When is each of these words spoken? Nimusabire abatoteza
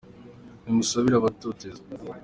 Nimusabire 0.63 1.15
abatoteza 1.17 1.81